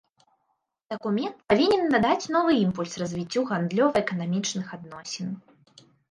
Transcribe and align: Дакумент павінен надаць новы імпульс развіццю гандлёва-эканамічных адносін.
Дакумент 0.91 1.35
павінен 1.51 1.83
надаць 1.95 2.29
новы 2.35 2.55
імпульс 2.59 2.95
развіццю 3.01 3.43
гандлёва-эканамічных 3.51 4.71
адносін. 4.79 5.29